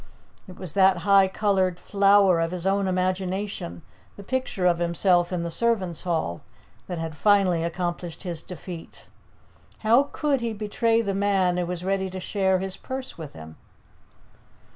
[0.47, 3.83] It was that high coloured flower of his own imagination,
[4.17, 6.41] the picture of himself in the servants' hall,
[6.87, 9.09] that had finally accomplished his defeat.
[9.85, 13.57] How could he betray the man who was ready to share his purse with him?